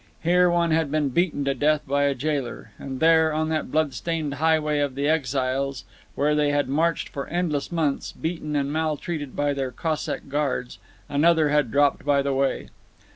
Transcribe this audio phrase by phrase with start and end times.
[0.23, 4.33] Here one had been beaten to death by a jailer, and there, on that bloodstained
[4.33, 5.83] highway of the exiles,
[6.15, 11.49] where they had marched for endless months, beaten and maltreated by their Cossack guards, another
[11.49, 12.69] had dropped by the way.